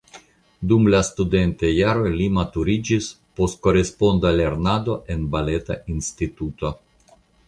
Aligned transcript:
Dum 0.69 0.85
la 0.91 0.99
studentaj 1.07 1.67
jaroj 1.73 2.13
li 2.13 2.29
maturiĝis 2.37 3.09
post 3.39 3.59
koresponda 3.67 4.31
lernado 4.39 4.97
en 5.17 5.29
Baleta 5.37 5.77
Instituto. 5.97 6.73